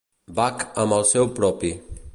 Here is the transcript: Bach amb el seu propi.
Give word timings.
Bach 0.39 0.63
amb 0.85 0.97
el 0.99 1.07
seu 1.11 1.31
propi. 1.41 1.75